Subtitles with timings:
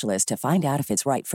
[0.00, 1.26] to find out if it's right.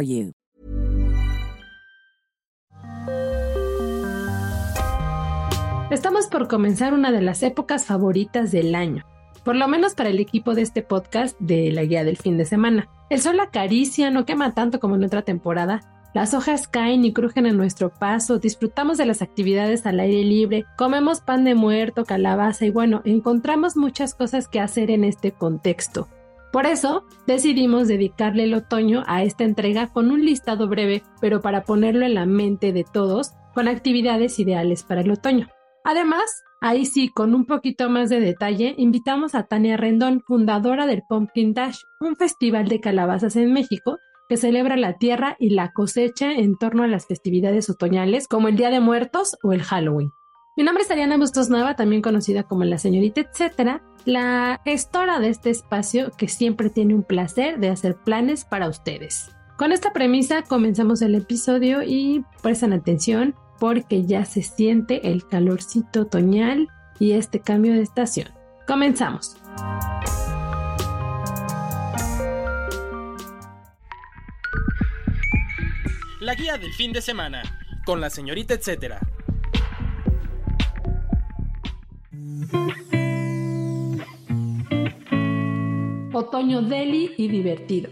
[5.89, 9.05] Estamos por comenzar una de las épocas favoritas del año,
[9.45, 12.45] por lo menos para el equipo de este podcast de la guía del fin de
[12.45, 12.89] semana.
[13.09, 15.81] El sol acaricia, no quema tanto como en otra temporada,
[16.13, 20.65] las hojas caen y crujen a nuestro paso, disfrutamos de las actividades al aire libre,
[20.77, 26.09] comemos pan de muerto, calabaza y bueno, encontramos muchas cosas que hacer en este contexto.
[26.51, 31.63] Por eso decidimos dedicarle el otoño a esta entrega con un listado breve, pero para
[31.63, 35.47] ponerlo en la mente de todos, con actividades ideales para el otoño.
[35.83, 41.03] Además, ahí sí, con un poquito más de detalle, invitamos a Tania Rendón, fundadora del
[41.07, 43.97] Pumpkin Dash, un festival de calabazas en México
[44.29, 48.57] que celebra la tierra y la cosecha en torno a las festividades otoñales como el
[48.57, 50.11] Día de Muertos o el Halloween.
[50.57, 55.29] Mi nombre es Ariana Bustos Nueva, también conocida como la señorita etcétera, la gestora de
[55.29, 59.29] este espacio que siempre tiene un placer de hacer planes para ustedes.
[59.55, 66.01] Con esta premisa comenzamos el episodio y prestan atención porque ya se siente el calorcito
[66.01, 68.29] otoñal y este cambio de estación.
[68.65, 69.37] Comenzamos.
[76.19, 77.43] La guía del fin de semana
[77.85, 78.99] con la señorita etcétera.
[86.47, 87.89] Otoño deli y divertido.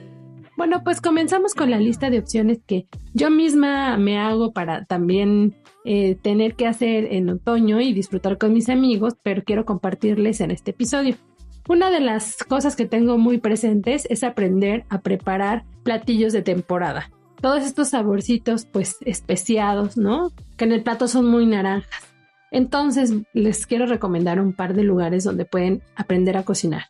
[0.55, 5.57] Bueno, pues comenzamos con la lista de opciones que yo misma me hago para también
[5.83, 10.51] eh, tener que hacer en otoño y disfrutar con mis amigos, pero quiero compartirles en
[10.51, 11.17] este episodio.
[11.67, 17.11] Una de las cosas que tengo muy presentes es aprender a preparar platillos de temporada.
[17.41, 20.31] Todos estos saborcitos pues especiados, ¿no?
[20.55, 22.15] Que en el plato son muy naranjas.
[22.51, 26.83] Entonces les quiero recomendar un par de lugares donde pueden aprender a cocinar.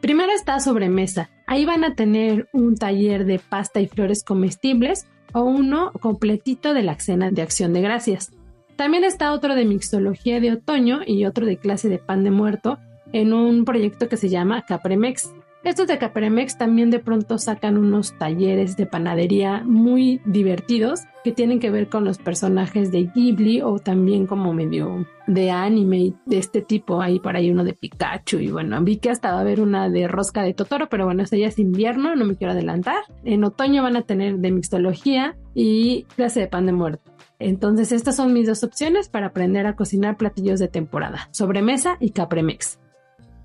[0.00, 1.28] Primero está sobremesa.
[1.46, 6.82] Ahí van a tener un taller de pasta y flores comestibles o uno completito de
[6.82, 8.30] la cena de acción de gracias.
[8.76, 12.78] También está otro de mixología de otoño y otro de clase de pan de muerto
[13.12, 15.32] en un proyecto que se llama Capremex.
[15.68, 21.60] Estos de Capremex también de pronto sacan unos talleres de panadería muy divertidos que tienen
[21.60, 26.62] que ver con los personajes de Ghibli o también como medio de anime de este
[26.62, 27.02] tipo.
[27.02, 29.90] Hay por ahí uno de Pikachu y bueno, vi que hasta va a haber una
[29.90, 33.02] de rosca de Totoro, pero bueno, esa ya es invierno, no me quiero adelantar.
[33.22, 37.12] En otoño van a tener de mixología y clase de pan de muerto.
[37.38, 42.12] Entonces estas son mis dos opciones para aprender a cocinar platillos de temporada, sobremesa y
[42.12, 42.77] capremex.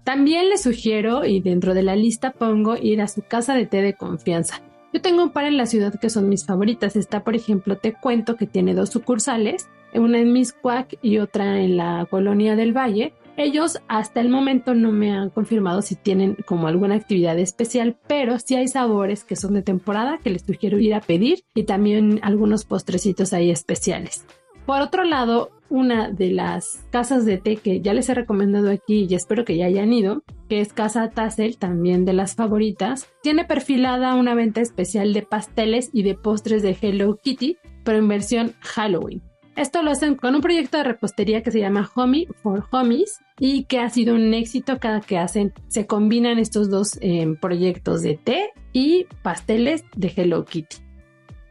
[0.04, 3.82] También les sugiero, y dentro de la lista pongo, ir a su casa de té
[3.82, 4.62] de confianza.
[4.92, 6.96] Yo tengo un par en la ciudad que son mis favoritas.
[6.96, 11.78] Está, por ejemplo, Te Cuento, que tiene dos sucursales, una en Miscuac y otra en
[11.78, 13.14] la colonia del Valle.
[13.36, 18.38] Ellos hasta el momento no me han confirmado si tienen como alguna actividad especial, pero
[18.38, 22.20] sí hay sabores que son de temporada que les sugiero ir a pedir y también
[22.22, 24.26] algunos postrecitos ahí especiales.
[24.68, 29.08] Por otro lado, una de las casas de té que ya les he recomendado aquí
[29.10, 33.44] y espero que ya hayan ido, que es Casa Tassel, también de las favoritas, tiene
[33.44, 38.54] perfilada una venta especial de pasteles y de postres de Hello Kitty, pero en versión
[38.60, 39.24] Halloween.
[39.56, 43.64] Esto lo hacen con un proyecto de repostería que se llama Homie for Homies y
[43.64, 45.54] que ha sido un éxito cada que hacen.
[45.70, 50.83] Se combinan estos dos eh, proyectos de té y pasteles de Hello Kitty.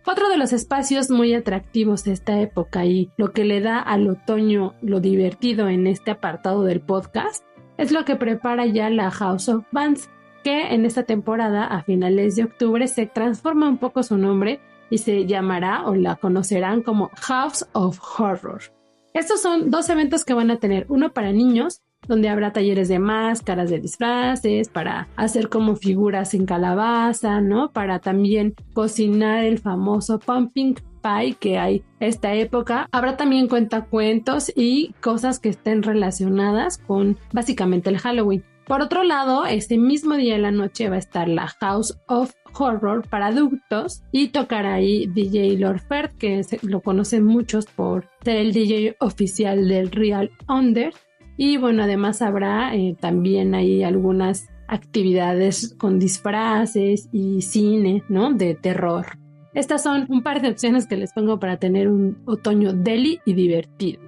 [0.04, 4.08] Otro de los espacios muy atractivos de esta época y lo que le da al
[4.08, 7.44] otoño lo divertido en este apartado del podcast
[7.76, 10.10] es lo que prepara ya la House of Bands,
[10.42, 14.60] que en esta temporada a finales de octubre se transforma un poco su nombre
[14.90, 18.60] y se llamará o la conocerán como House of Horror.
[19.14, 22.98] Estos son dos eventos que van a tener, uno para niños donde habrá talleres de
[22.98, 27.72] máscaras, de disfraces, para hacer como figuras en calabaza, ¿no?
[27.72, 32.88] Para también cocinar el famoso pumping pie que hay esta época.
[32.92, 38.44] Habrá también cuentacuentos y cosas que estén relacionadas con básicamente el Halloween.
[38.66, 42.32] Por otro lado, este mismo día en la noche va a estar la House of
[42.54, 48.36] Horror para adultos y tocar ahí DJ Lord Ferd, que lo conocen muchos por ser
[48.36, 50.94] el DJ oficial del Real Under.
[51.36, 58.32] Y bueno, además habrá eh, también ahí algunas actividades con disfraces y cine, ¿no?
[58.32, 59.06] De terror.
[59.54, 63.34] Estas son un par de opciones que les pongo para tener un otoño deli y
[63.34, 64.00] divertido.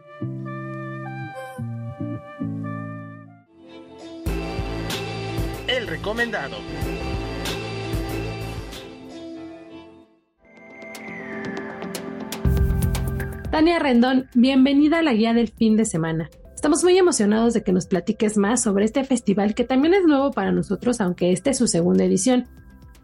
[5.67, 6.57] El recomendado.
[13.51, 16.31] Tania Rendón, bienvenida a la guía del fin de semana.
[16.65, 20.31] Estamos muy emocionados de que nos platiques más sobre este festival que también es nuevo
[20.31, 22.47] para nosotros, aunque esta es su segunda edición.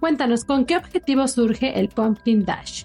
[0.01, 2.85] Cuéntanos, ¿con qué objetivo surge el Pumpkin Dash?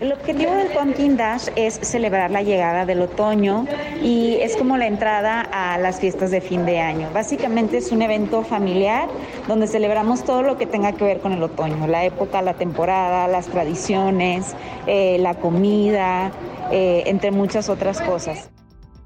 [0.00, 3.64] El objetivo del Pumpkin Dash es celebrar la llegada del otoño
[4.02, 7.08] y es como la entrada a las fiestas de fin de año.
[7.14, 9.08] Básicamente es un evento familiar
[9.46, 13.28] donde celebramos todo lo que tenga que ver con el otoño, la época, la temporada,
[13.28, 14.56] las tradiciones,
[14.88, 16.32] eh, la comida,
[16.72, 18.50] eh, entre muchas otras cosas.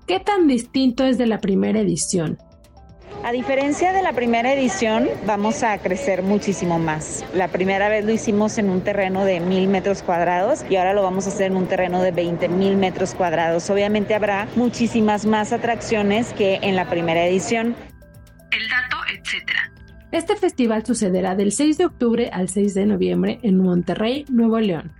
[0.06, 2.38] ¿Qué tan distinto es de la primera edición?
[3.24, 7.24] A diferencia de la primera edición, vamos a crecer muchísimo más.
[7.34, 11.02] La primera vez lo hicimos en un terreno de mil metros cuadrados y ahora lo
[11.02, 13.68] vamos a hacer en un terreno de 20 mil metros cuadrados.
[13.68, 17.74] Obviamente habrá muchísimas más atracciones que en la primera edición.
[18.52, 19.72] El dato, etcétera.
[20.12, 24.92] Este festival sucederá del 6 de octubre al 6 de noviembre en Monterrey, Nuevo León.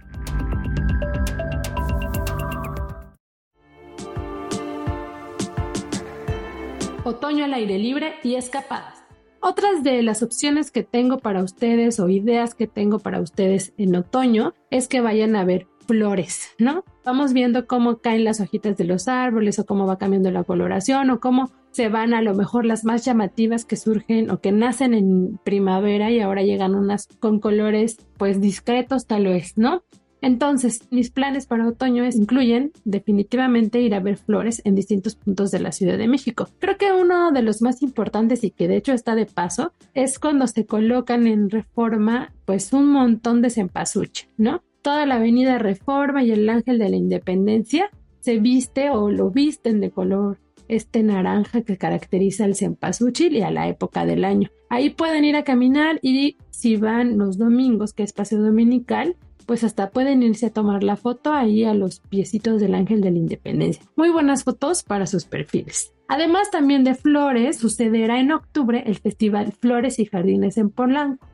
[7.07, 9.05] Otoño al aire libre y escapadas.
[9.41, 13.95] Otras de las opciones que tengo para ustedes o ideas que tengo para ustedes en
[13.95, 16.83] otoño es que vayan a ver flores, ¿no?
[17.05, 21.11] Vamos viendo cómo caen las hojitas de los árboles o cómo va cambiando la coloración
[21.11, 24.93] o cómo se van a lo mejor las más llamativas que surgen o que nacen
[24.93, 29.85] en primavera y ahora llegan unas con colores pues discretos tal vez, ¿no?
[30.21, 35.61] Entonces, mis planes para otoño incluyen definitivamente ir a ver flores en distintos puntos de
[35.61, 36.49] la Ciudad de México.
[36.59, 40.19] Creo que uno de los más importantes y que de hecho está de paso es
[40.19, 44.63] cuando se colocan en reforma pues un montón de cempasúchil, ¿no?
[44.83, 47.91] Toda la avenida Reforma y el Ángel de la Independencia
[48.21, 53.51] se viste o lo visten de color este naranja que caracteriza al cempasúchil y a
[53.51, 54.51] la época del año.
[54.69, 59.17] Ahí pueden ir a caminar y si van los domingos, que es paseo dominical,
[59.47, 63.13] pues hasta pueden irse a tomar la foto ahí a los piecitos del Ángel de
[63.13, 63.85] la Independencia.
[63.97, 65.93] Muy buenas fotos para sus perfiles.
[66.09, 71.27] Además también de flores, sucederá en octubre el Festival Flores y Jardines en Polanco.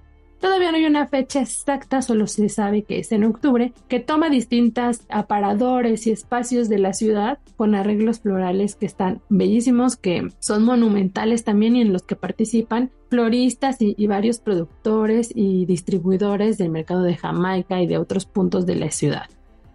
[0.43, 4.29] Todavía no hay una fecha exacta, solo se sabe que es en octubre, que toma
[4.29, 10.65] distintas aparadores y espacios de la ciudad con arreglos florales que están bellísimos, que son
[10.65, 17.05] monumentales también y en los que participan floristas y, varios productores y distribuidores del mercado
[17.05, 19.27] de Jamaica y de otros puntos de la ciudad.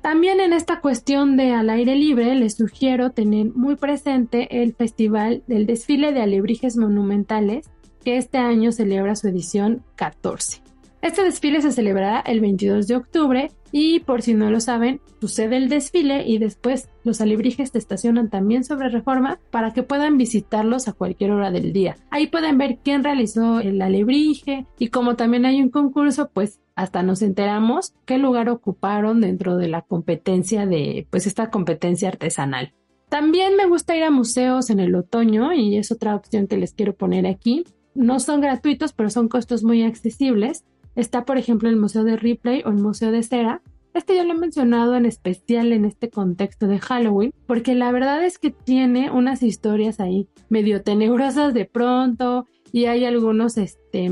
[0.02, 5.44] También en esta cuestión de al aire libre les sugiero tener muy presente el festival
[5.48, 7.70] del desfile de alebrijes monumentales
[8.08, 10.62] que este año celebra su edición 14.
[11.02, 15.58] Este desfile se celebrará el 22 de octubre y por si no lo saben, sucede
[15.58, 20.88] el desfile y después los alebrijes te estacionan también sobre reforma para que puedan visitarlos
[20.88, 21.98] a cualquier hora del día.
[22.10, 27.04] Ahí pueden ver quién realizó el alebrije y como también hay un concurso, pues hasta
[27.04, 32.72] nos enteramos qué lugar ocuparon dentro de la competencia de pues esta competencia artesanal.
[33.10, 36.74] También me gusta ir a museos en el otoño y es otra opción que les
[36.74, 37.66] quiero poner aquí
[37.98, 40.64] no son gratuitos, pero son costos muy accesibles.
[40.96, 43.62] Está, por ejemplo, el Museo de Ripley o el Museo de Cera.
[43.94, 48.24] Este ya lo he mencionado en especial en este contexto de Halloween, porque la verdad
[48.24, 54.12] es que tiene unas historias ahí medio tenebrosas de pronto y hay algunos, este,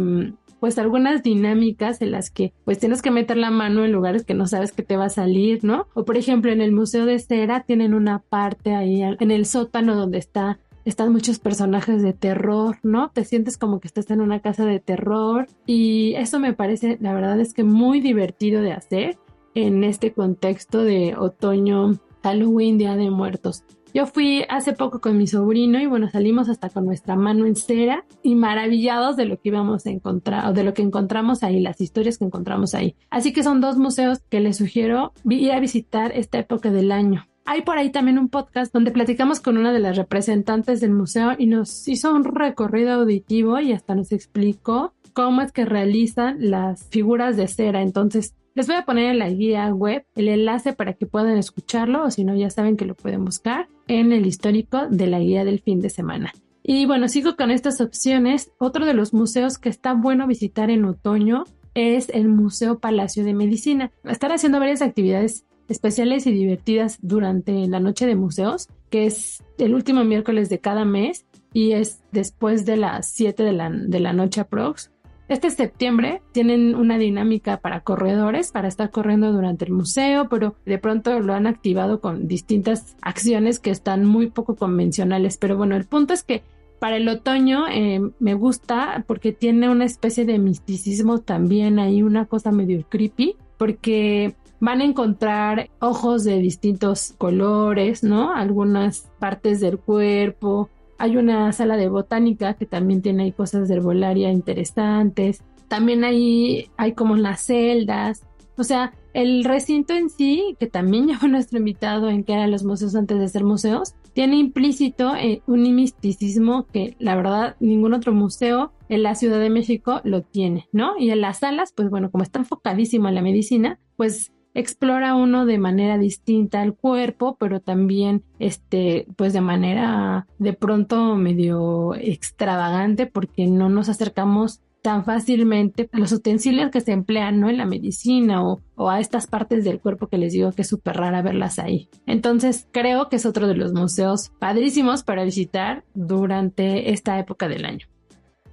[0.60, 4.34] pues algunas dinámicas en las que pues tienes que meter la mano en lugares que
[4.34, 5.88] no sabes que te va a salir, ¿no?
[5.94, 9.96] O por ejemplo en el Museo de Cera tienen una parte ahí en el sótano
[9.96, 13.10] donde está están muchos personajes de terror, ¿no?
[13.10, 17.13] Te sientes como que estás en una casa de terror y eso me parece, la
[17.13, 19.18] verdad es que muy divertido de hacer
[19.56, 23.63] en este contexto de otoño, Halloween, Día de Muertos.
[23.94, 27.56] Yo fui hace poco con mi sobrino y bueno, salimos hasta con nuestra mano en
[27.56, 31.62] cera y maravillados de lo que íbamos a encontrar o de lo que encontramos ahí,
[31.62, 32.96] las historias que encontramos ahí.
[33.10, 37.25] Así que son dos museos que les sugiero ir a visitar esta época del año.
[37.48, 41.34] Hay por ahí también un podcast donde platicamos con una de las representantes del museo
[41.38, 46.88] y nos hizo un recorrido auditivo y hasta nos explicó cómo es que realizan las
[46.90, 47.84] figuras de cera.
[47.84, 52.06] Entonces, les voy a poner en la guía web el enlace para que puedan escucharlo
[52.06, 55.46] o si no, ya saben que lo pueden buscar en el histórico de la guía
[55.46, 56.34] del fin de semana.
[56.64, 58.52] Y bueno, sigo con estas opciones.
[58.58, 61.44] Otro de los museos que está bueno visitar en otoño
[61.75, 63.92] es el Museo Palacio de Medicina.
[64.04, 69.74] Estar haciendo varias actividades especiales y divertidas durante la noche de museos, que es el
[69.74, 74.14] último miércoles de cada mes y es después de las 7 de la, de la
[74.14, 74.92] noche aprox.
[75.28, 80.78] Este septiembre tienen una dinámica para corredores, para estar corriendo durante el museo, pero de
[80.78, 85.38] pronto lo han activado con distintas acciones que están muy poco convencionales.
[85.38, 86.44] Pero bueno, el punto es que
[86.78, 92.26] para el otoño eh, me gusta porque tiene una especie de misticismo también, hay una
[92.26, 98.34] cosa medio creepy, porque van a encontrar ojos de distintos colores, ¿no?
[98.34, 103.76] Algunas partes del cuerpo, hay una sala de botánica que también tiene ahí cosas de
[103.76, 105.44] herbolaria interesantes.
[105.68, 108.24] También hay, hay como las celdas.
[108.58, 112.64] O sea, el recinto en sí, que también fue nuestro invitado en que eran los
[112.64, 118.14] museos antes de ser museos, tiene implícito eh, un misticismo que la verdad ningún otro
[118.14, 120.98] museo en la Ciudad de México lo tiene, ¿no?
[120.98, 125.46] Y en las salas, pues bueno, como está enfocadísimo en la medicina, pues explora uno
[125.46, 133.06] de manera distinta el cuerpo, pero también este, pues de manera de pronto medio extravagante
[133.06, 137.50] porque no nos acercamos tan fácilmente a los utensilios que se emplean ¿no?
[137.50, 140.68] en la medicina o, o a estas partes del cuerpo que les digo que es
[140.68, 141.90] súper rara verlas ahí.
[142.06, 147.66] Entonces creo que es otro de los museos padrísimos para visitar durante esta época del
[147.66, 147.88] año.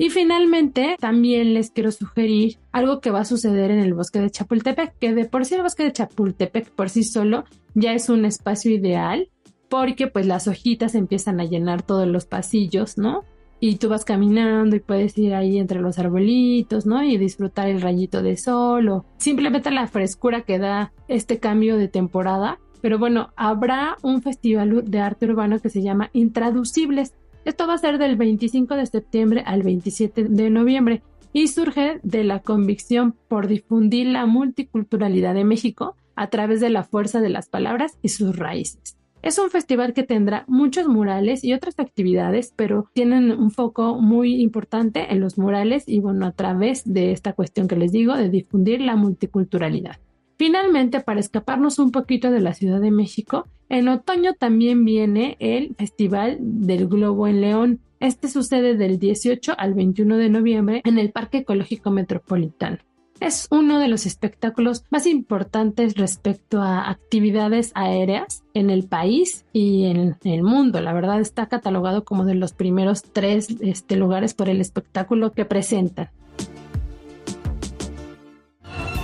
[0.02, 4.32] Y finalmente, también les quiero sugerir algo que va a suceder en el bosque de
[4.32, 7.44] Chapultepec, que de por sí el bosque de Chapultepec por sí solo
[7.76, 9.28] ya es un espacio ideal,
[9.68, 13.22] porque pues las hojitas empiezan a llenar todos los pasillos, ¿no?
[13.60, 17.04] Y tú vas caminando y puedes ir ahí entre los arbolitos, ¿no?
[17.04, 21.86] Y disfrutar el rayito de sol o simplemente la frescura que da este cambio de
[21.86, 22.58] temporada.
[22.80, 27.78] Pero bueno, habrá un festival de arte urbano que se llama Intraducibles, esto va a
[27.78, 33.48] ser del 25 de septiembre al 27 de noviembre y surge de la convicción por
[33.48, 38.36] difundir la multiculturalidad de México a través de la fuerza de las palabras y sus
[38.36, 38.96] raíces.
[39.22, 44.42] Es un festival que tendrá muchos murales y otras actividades, pero tienen un foco muy
[44.42, 48.30] importante en los murales y bueno, a través de esta cuestión que les digo, de
[48.30, 49.98] difundir la multiculturalidad.
[50.44, 55.76] Finalmente, para escaparnos un poquito de la Ciudad de México, en otoño también viene el
[55.76, 57.80] Festival del Globo en León.
[58.00, 62.78] Este sucede del 18 al 21 de noviembre en el Parque Ecológico Metropolitano.
[63.20, 69.84] Es uno de los espectáculos más importantes respecto a actividades aéreas en el país y
[69.84, 70.80] en el mundo.
[70.80, 75.44] La verdad está catalogado como de los primeros tres este, lugares por el espectáculo que
[75.44, 76.10] presentan.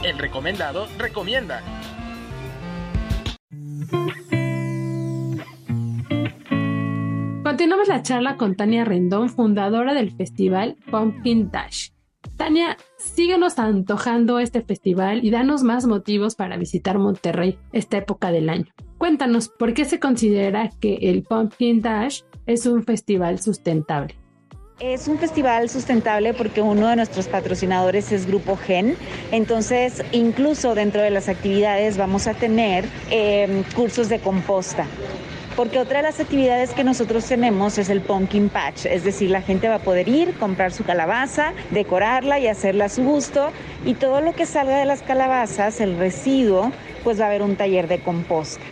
[0.05, 1.61] El recomendado recomienda.
[7.43, 11.89] Continuamos la charla con Tania Rendón, fundadora del festival Pumpkin Dash.
[12.37, 18.51] Tania, síguenos antojando este festival y danos más motivos para visitar Monterrey esta época del
[18.51, 18.73] año.
[18.99, 24.15] Cuéntanos por qué se considera que el Pumpkin Dash es un festival sustentable.
[24.81, 28.97] Es un festival sustentable porque uno de nuestros patrocinadores es Grupo Gen.
[29.33, 34.87] Entonces, incluso dentro de las actividades vamos a tener em, cursos de composta.
[35.57, 39.43] Porque otra de las actividades que nosotros tenemos es el pumpkin patch, es decir, la
[39.43, 43.51] gente va a poder ir, comprar su calabaza, decorarla y hacerla a su gusto
[43.85, 46.71] y todo lo que salga de las calabazas, el residuo,
[47.03, 48.63] pues va a haber un taller de composta.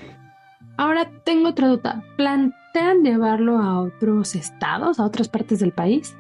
[0.77, 2.05] Ahora tengo otra duda.
[2.17, 6.17] ¿Plantean llevarlo a otros estados, a otras partes del país?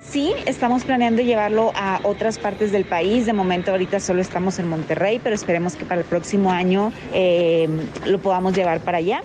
[0.00, 3.26] Sí, estamos planeando llevarlo a otras partes del país.
[3.26, 7.68] De momento ahorita solo estamos en Monterrey, pero esperemos que para el próximo año eh,
[8.06, 9.22] lo podamos llevar para allá.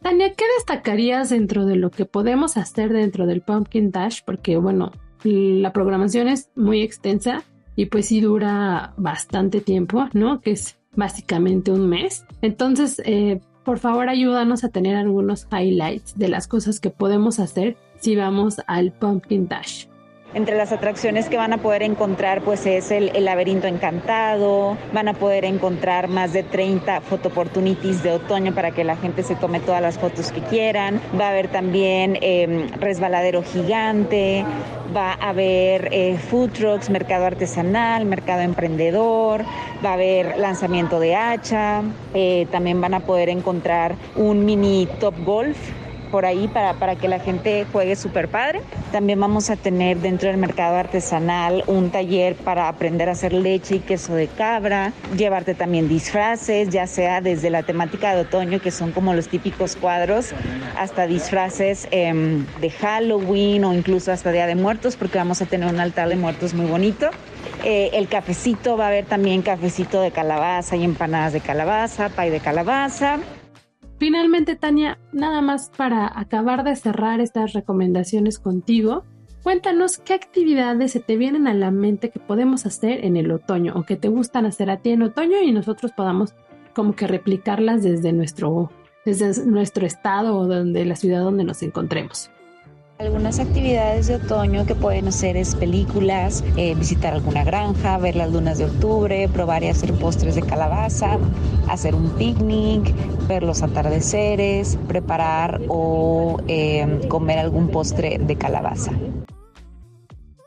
[0.00, 4.20] Tania, ¿qué destacarías dentro de lo que podemos hacer dentro del Pumpkin Dash?
[4.24, 4.92] Porque bueno,
[5.24, 7.42] la programación es muy extensa
[7.74, 10.40] y pues sí dura bastante tiempo, ¿no?
[10.40, 12.24] Que es básicamente un mes.
[12.42, 17.76] Entonces, eh, por favor ayúdanos a tener algunos highlights de las cosas que podemos hacer
[17.98, 19.87] si vamos al Pumpkin Dash.
[20.34, 25.14] Entre las atracciones que van a poder encontrar pues es el, laberinto encantado, van a
[25.14, 29.80] poder encontrar más de 30 opportunities de otoño para que la gente se tome todas
[29.80, 34.44] las fotos que quieran, va a haber también em, resbaladero gigante,
[34.94, 39.44] va a haber eh, food trucks, mercado artesanal, mercado emprendedor,
[39.82, 41.80] va a haber lanzamiento de hacha,
[42.12, 45.56] eh, también van a poder encontrar un mini top golf
[46.10, 48.60] por ahí para, para que la gente juegue súper padre.
[48.92, 53.76] También vamos a tener dentro del mercado artesanal un taller para aprender a hacer leche
[53.76, 58.70] y queso de cabra, llevarte también disfraces, ya sea desde la temática de otoño, que
[58.70, 60.32] son como los típicos cuadros,
[60.76, 65.68] hasta disfraces em, de Halloween o incluso hasta Día de Muertos, porque vamos a tener
[65.72, 67.10] un altar de muertos muy bonito.
[67.64, 72.30] Eh, el cafecito, va a haber también cafecito de calabaza y empanadas de calabaza, pay
[72.30, 73.18] de calabaza.
[73.98, 79.04] Finalmente, Tania, nada más para acabar de cerrar estas recomendaciones contigo,
[79.42, 83.72] cuéntanos qué actividades se te vienen a la mente que podemos hacer en el otoño
[83.74, 86.34] o que te gustan hacer a ti en otoño y nosotros podamos
[86.74, 88.70] como que replicarlas desde nuestro,
[89.04, 92.30] desde nuestro estado o donde la ciudad donde nos encontremos.
[92.98, 98.32] Algunas actividades de otoño que pueden hacer es películas, eh, visitar alguna granja, ver las
[98.32, 101.16] lunas de octubre, probar y hacer postres de calabaza,
[101.68, 102.92] hacer un picnic,
[103.28, 108.90] ver los atardeceres, preparar o eh, comer algún postre de calabaza.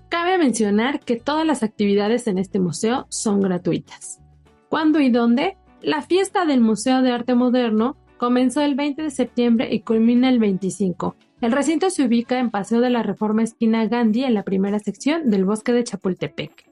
[0.10, 4.22] Cabe mencionar que todas las actividades en este museo son gratuitas.
[4.70, 5.58] ¿Cuándo y dónde?
[5.82, 10.40] La fiesta del Museo de Arte Moderno comenzó el 20 de septiembre y culmina el
[10.40, 11.16] 25.
[11.42, 15.30] El recinto se ubica en Paseo de la Reforma esquina Gandhi en la primera sección
[15.30, 16.70] del bosque de Chapultepec.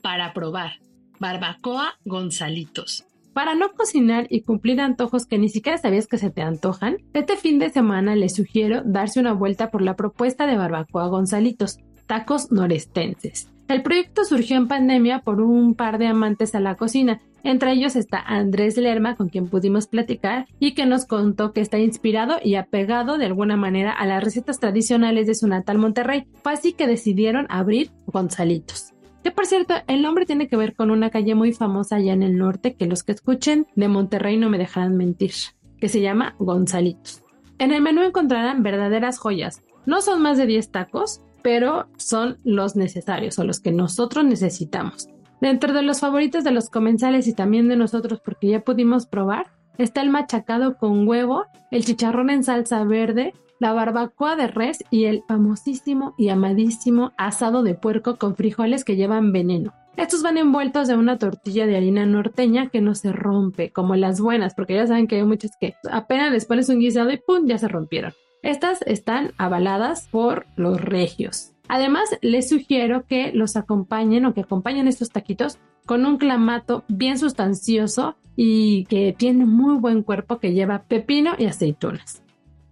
[0.00, 0.72] Para probar,
[1.20, 6.42] Barbacoa Gonzalitos Para no cocinar y cumplir antojos que ni siquiera sabías que se te
[6.42, 11.08] antojan, este fin de semana les sugiero darse una vuelta por la propuesta de Barbacoa
[11.08, 13.48] Gonzalitos, tacos norestenses.
[13.68, 17.22] El proyecto surgió en pandemia por un par de amantes a la cocina.
[17.42, 21.78] Entre ellos está Andrés Lerma, con quien pudimos platicar, y que nos contó que está
[21.78, 26.26] inspirado y apegado de alguna manera a las recetas tradicionales de su natal Monterrey.
[26.42, 28.91] Fue así que decidieron abrir Gonzalitos.
[29.22, 32.22] Que por cierto, el nombre tiene que ver con una calle muy famosa allá en
[32.22, 35.32] el norte que los que escuchen de Monterrey no me dejarán mentir,
[35.78, 37.22] que se llama Gonzalitos.
[37.58, 39.62] En el menú encontrarán verdaderas joyas.
[39.86, 45.08] No son más de 10 tacos, pero son los necesarios o los que nosotros necesitamos.
[45.40, 49.52] Dentro de los favoritos de los comensales y también de nosotros porque ya pudimos probar,
[49.78, 55.04] está el machacado con huevo, el chicharrón en salsa verde, la barbacoa de res y
[55.04, 59.72] el famosísimo y amadísimo asado de puerco con frijoles que llevan veneno.
[59.96, 64.20] Estos van envueltos de una tortilla de harina norteña que no se rompe, como las
[64.20, 67.46] buenas, porque ya saben que hay muchas que apenas les pones un guisado y ¡pum!
[67.46, 68.12] ya se rompieron.
[68.42, 71.52] Estas están avaladas por los regios.
[71.68, 77.16] Además, les sugiero que los acompañen o que acompañen estos taquitos con un clamato bien
[77.16, 82.22] sustancioso y que tiene muy buen cuerpo que lleva pepino y aceitunas.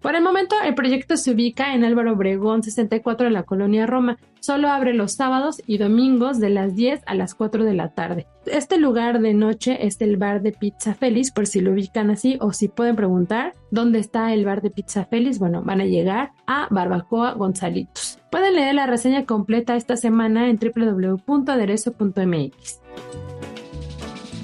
[0.00, 4.16] Por el momento, el proyecto se ubica en Álvaro Obregón 64 en la colonia Roma.
[4.40, 8.26] Solo abre los sábados y domingos de las 10 a las 4 de la tarde.
[8.46, 12.38] Este lugar de noche es el bar de Pizza Feliz, por si lo ubican así
[12.40, 15.38] o si pueden preguntar dónde está el bar de Pizza Feliz.
[15.38, 18.18] Bueno, van a llegar a Barbacoa Gonzalitos.
[18.30, 22.80] Pueden leer la reseña completa esta semana en www.aderezo.mx.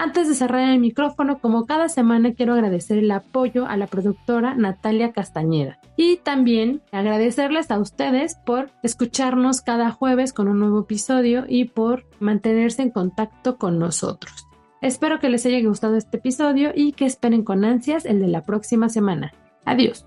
[0.00, 4.54] Antes de cerrar el micrófono, como cada semana quiero agradecer el apoyo a la productora
[4.54, 11.46] Natalia Castañeda y también agradecerles a ustedes por escucharnos cada jueves con un nuevo episodio
[11.48, 14.46] y por mantenerse en contacto con nosotros.
[14.80, 18.44] Espero que les haya gustado este episodio y que esperen con ansias el de la
[18.44, 19.32] próxima semana.
[19.64, 20.06] Adiós.